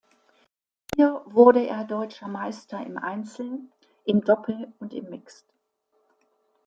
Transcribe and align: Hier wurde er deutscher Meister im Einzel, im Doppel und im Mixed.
Hier 0.95 1.21
wurde 1.25 1.67
er 1.67 1.83
deutscher 1.83 2.27
Meister 2.27 2.83
im 2.83 2.97
Einzel, 2.97 3.59
im 4.03 4.21
Doppel 4.21 4.73
und 4.79 4.95
im 4.95 5.11
Mixed. 5.11 5.45